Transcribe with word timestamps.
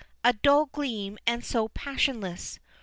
A 0.23 0.33
dull 0.33 0.65
gleam 0.65 1.19
and 1.27 1.45
so 1.45 1.67
passionless. 1.67 2.59